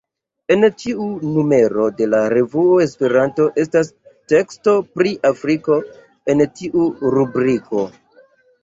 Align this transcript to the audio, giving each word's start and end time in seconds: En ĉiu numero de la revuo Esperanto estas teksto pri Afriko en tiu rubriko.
En 0.53 0.63
ĉiu 0.83 1.03
numero 1.35 1.85
de 1.99 2.07
la 2.13 2.21
revuo 2.35 2.79
Esperanto 2.87 3.47
estas 3.65 3.93
teksto 4.35 4.77
pri 4.97 5.13
Afriko 5.33 5.81
en 6.35 6.47
tiu 6.59 6.89
rubriko. 7.19 7.89